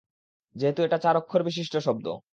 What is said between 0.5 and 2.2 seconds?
যেহেতু এটা চার অক্ষর বিশিষ্ট শব্দ।